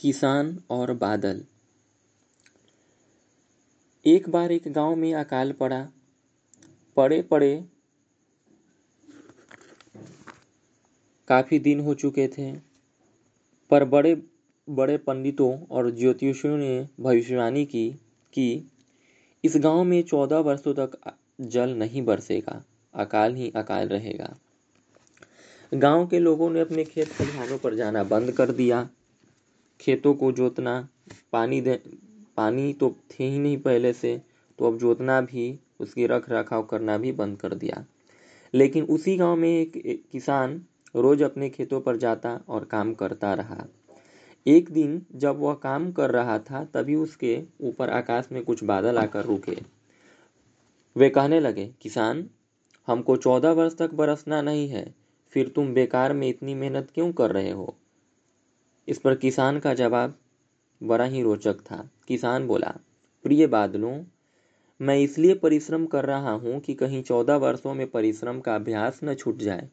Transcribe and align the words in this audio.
किसान 0.00 0.58
और 0.70 0.92
बादल। 0.92 1.42
एक 4.06 4.28
बार 4.28 4.52
एक 4.52 4.68
गाँव 4.68 4.94
में 4.96 5.14
अकाल 5.14 5.52
पड़ा। 5.52 5.88
पड़े 6.96 7.22
पड़े 7.22 7.64
काफ़ी 11.28 11.58
दिन 11.58 11.80
हो 11.80 11.94
चुके 11.94 12.26
थे, 12.28 12.52
पर 13.70 13.84
बड़े 13.84 14.14
बड़े 14.68 14.96
पंडितों 14.96 15.66
और 15.66 15.90
ज्योतिषियों 15.90 16.56
ने 16.56 16.88
भविष्यवाणी 17.00 17.64
की 17.64 17.90
कि 18.32 18.70
इस 19.44 19.56
गाँव 19.56 19.84
में 19.84 20.02
चौदह 20.02 20.38
वर्षों 20.38 20.74
तक 20.74 21.14
जल 21.40 21.70
नहीं 21.70 22.02
बरसेगा, 22.02 22.64
अकाल 22.94 23.34
ही 23.34 23.52
अकाल 23.56 23.88
रहेगा। 23.88 24.36
गाँव 25.74 26.06
के 26.06 26.18
लोगों 26.18 26.50
ने 26.50 26.60
अपने 26.60 26.84
खेत 26.84 27.12
खलिहानों 27.12 27.58
पर 27.58 27.74
जाना 27.74 28.04
बंद 28.04 28.32
कर 28.32 28.50
दिया। 28.52 28.88
खेतों 29.80 30.14
को 30.14 30.30
जोतना। 30.32 30.88
पानी 31.32 31.60
दे 31.60 31.80
पानी 32.36 32.72
तो 32.72 32.94
थे 33.10 33.24
ही 33.24 33.38
नहीं 33.38 33.56
पहले 33.58 33.92
से 33.92 34.20
तो 34.58 34.66
अब 34.66 34.78
जोतना 34.78 35.20
भी 35.20 35.58
उसकी 35.80 36.06
रख 36.06 36.30
रखाव 36.30 36.62
करना 36.62 36.96
भी 36.98 37.12
बंद 37.12 37.38
कर 37.38 37.54
दिया। 37.54 37.84
लेकिन 38.54 38.84
उसी 38.84 39.16
गाँव 39.16 39.36
में 39.36 39.48
एक, 39.50 39.76
एक 39.76 40.02
किसान 40.12 40.60
रोज 40.96 41.22
अपने 41.22 41.48
खेतों 41.50 41.80
पर 41.80 41.96
जाता 41.96 42.40
और 42.48 42.64
काम 42.64 42.94
करता 42.94 43.34
रहा। 43.34 43.64
एक 44.46 44.70
दिन 44.70 45.02
जब 45.14 45.38
वह 45.38 45.54
काम 45.54 45.90
कर 45.92 46.10
रहा 46.10 46.38
था 46.38 46.64
तभी 46.64 46.94
उसके 46.94 47.42
ऊपर 47.60 47.90
आकाश 47.90 48.28
में 48.32 48.42
कुछ 48.44 48.64
बादल 48.64 48.98
आकर 48.98 49.24
रुके 49.24 49.56
वे 50.96 51.08
कहने 51.10 51.40
लगे 51.40 51.70
किसान 51.80 52.28
हमको 52.88 53.16
चौदह 53.16 53.50
वर्ष 53.50 53.76
तक 53.76 53.94
बरसना 53.94 54.40
नहीं 54.42 54.68
है 54.68 54.84
फिर 55.32 55.48
तुम 55.48 55.72
बेकार 55.74 56.12
में 56.12 56.28
इतनी 56.28 56.54
मेहनत 56.54 56.88
क्यों 56.94 57.12
कर 57.12 57.30
रहे 57.30 57.50
हो? 57.50 57.74
इस 58.88 58.98
पर 58.98 59.14
किसान 59.14 59.58
का 59.58 59.74
जवाब 59.74 60.18
बड़ा 60.82 61.04
ही 61.04 61.22
रोचक 61.22 61.60
था। 61.60 61.90
किसान 62.08 62.46
बोला, 62.46 62.74
प्रिय 63.24 63.46
बादलों, 63.46 64.04
मैं 64.80 64.96
इसलिए 64.98 65.34
परिश्रम 65.34 65.86
कर 65.86 66.04
रहा 66.04 66.30
हूँ 66.30 66.60
कि 66.60 66.74
कहीं 66.74 67.02
चौदह 67.02 67.36
वर्षों 67.36 67.74
में 67.74 67.90
परिश्रम 67.90 68.40
का 68.40 68.54
अभ्यास 68.54 69.00
न 69.04 69.14
छूट 69.14 69.36
जाए 69.36 69.68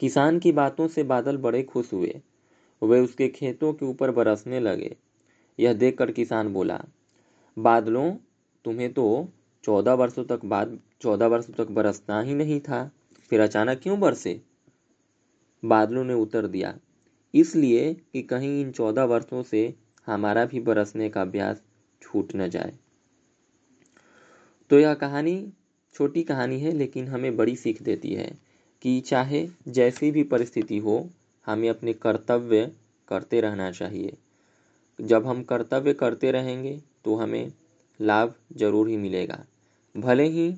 किसान 0.00 0.38
की 0.38 0.52
बातों 0.52 0.88
से 0.88 1.02
बादल 1.02 1.36
बड़े 1.36 1.62
खुश 1.62 1.92
हुए। 1.92 2.20
वे 2.82 3.00
उसके 3.00 3.28
खेतों 3.28 3.72
के 3.72 3.86
ऊपर 3.86 4.10
बरसने 4.10 4.60
लगे। 4.60 4.96
यह 5.58 5.72
देखकर 5.72 6.10
किसान 6.10 6.52
बोला, 6.52 6.80
बादलों, 7.58 8.14
तुम्हें 8.64 8.92
तो 8.92 9.28
चौदह 9.64 9.94
वर्षों 9.94 10.24
तक 10.24 10.44
बाद, 10.44 10.78
चौदह 11.00 11.26
वर्षों 11.26 11.54
तक 11.54 11.70
बरसना 11.70 12.20
ही 12.20 12.34
नहीं 12.34 12.60
था। 12.60 12.90
फिर 13.30 13.40
अचानक 13.40 13.80
क्यों 13.82 14.00
बरसे 14.00 14.40
बादलों 15.64 16.04
ने 16.04 16.14
उत्तर 16.14 16.46
दिया 16.46 16.74
इसलिए 17.34 17.92
कि 17.94 18.22
कहीं 18.22 18.60
इन 18.60 18.70
चौदह 18.72 19.04
वर्षों 19.04 19.42
से 19.42 19.74
हमारा 20.06 20.44
भी 20.44 20.60
बरसने 20.60 21.08
का 21.10 21.20
अभ्यास 21.22 21.62
छूट 22.02 22.34
न 22.36 22.48
जाए। 22.48 22.72
तो 24.70 24.78
यह 24.78 24.94
कहानी 24.94 25.52
छोटी 25.94 26.22
कहानी 26.22 26.60
है, 26.60 26.72
लेकिन 26.72 27.08
हमें 27.08 27.36
बड़ी 27.36 27.56
सीख 27.56 27.82
देती 27.82 28.14
है 28.14 28.30
कि 28.82 29.00
चाहे 29.00 29.46
जैसी 29.68 30.10
भी 30.10 30.22
परिस्थिति 30.24 30.78
हो, 30.78 31.08
हमें 31.46 31.68
अपने 31.68 31.92
कर्तव्य 31.92 32.70
करते 33.08 33.40
रहना 33.40 33.70
चाहिए। 33.70 34.16
जब 34.98 35.26
हम 35.26 35.42
कर्तव्य 35.42 35.92
करते 35.94 36.30
रहेंगे 36.30 36.80
तो 37.04 37.14
हमें 37.16 37.52
लाभ 38.00 38.34
ज़रूर 38.56 38.88
ही 38.88 38.96
मिलेगा। 38.96 39.44
भले 39.94 40.24
ही 40.24 40.52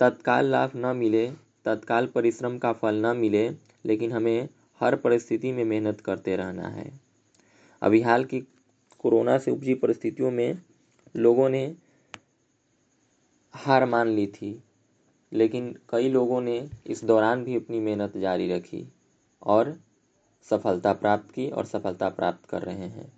तत्काल 0.00 0.46
लाभ 0.46 0.70
न 0.76 0.96
मिले, 0.96 1.26
तत्काल 1.64 2.06
परिश्रम 2.06 2.58
का 2.58 2.72
फल 2.72 3.04
न 3.06 3.16
मिले, 3.16 3.48
लेकिन 3.86 4.12
हमें 4.12 4.48
हर 4.80 4.96
परिस्थिति 4.96 5.52
में 5.52 5.64
मेहनत 5.64 6.00
करते 6.00 6.36
रहना 6.36 6.68
है। 6.68 7.00
अभी 7.82 8.00
हाल 8.00 8.24
की 8.24 8.40
कोरोना 8.98 9.38
से 9.38 9.50
उपजी 9.50 9.74
परिस्थितियों 9.74 10.30
में 10.30 10.62
लोगों 11.16 11.48
ने 11.48 11.76
हार 13.54 13.84
मान 13.84 14.08
ली 14.08 14.26
थी, 14.26 14.62
लेकिन 15.32 15.78
कई 15.88 16.08
लोगों 16.08 16.40
ने 16.40 16.70
इस 16.86 17.04
दौरान 17.04 17.44
भी 17.44 17.56
अपनी 17.56 17.80
मेहनत 17.80 18.16
जारी 18.16 18.48
रखी 18.52 18.88
और 19.42 19.80
सफलता 20.42 20.92
प्राप्त 20.92 21.30
की 21.30 21.50
और 21.50 21.64
सफलता 21.64 22.08
प्राप्त 22.08 22.48
कर 22.48 22.62
रहे 22.62 22.88
हैं। 22.88 23.12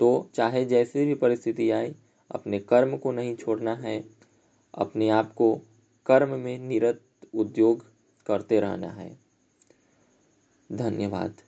तो 0.00 0.30
चाहे 0.34 0.64
जैसी 0.64 1.06
भी 1.06 1.14
परिस्थिति 1.14 1.70
आए, 1.70 1.94
अपने 2.30 2.58
कर्म 2.58 2.96
को 2.96 3.12
नहीं 3.12 3.36
छोड़ना 3.36 3.74
है, 3.74 4.04
अपने 4.74 5.08
आप 5.08 5.32
को 5.32 5.54
कर्म 6.06 6.38
में 6.40 6.58
निरत 6.58 7.00
उद्योग 7.34 7.84
करते 8.26 8.60
रहना 8.60 8.90
है। 8.90 9.25
धन्यवाद। 10.70 11.42